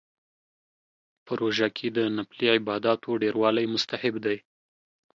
په 1.25 1.31
روژه 1.39 1.67
کې 1.77 1.87
د 1.97 1.99
نفلي 2.17 2.47
عباداتو 2.55 3.09
ډیروالی 3.23 3.65
مستحب 3.73 4.15
دی 4.25 4.37